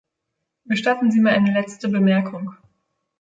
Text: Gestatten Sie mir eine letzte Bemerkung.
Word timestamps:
Gestatten 0.65 1.11
Sie 1.11 1.19
mir 1.19 1.29
eine 1.33 1.51
letzte 1.53 1.87
Bemerkung. 1.87 2.55